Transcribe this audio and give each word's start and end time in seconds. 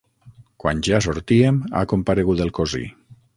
Quan 0.63 0.79
ja 0.87 1.01
sortíem 1.07 1.59
ha 1.81 1.85
comparegut 1.93 2.43
el 2.47 2.51
cosí. 2.61 2.83